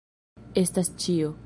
Estas 0.63 0.91
ĉio. 1.05 1.33